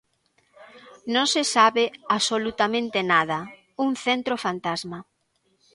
Non 1.13 1.25
se 1.33 1.41
sabe 1.55 1.83
absolutamente 2.17 2.99
nada, 3.11 3.39
un 3.85 3.91
centro 4.05 4.33
fantasma. 4.45 4.99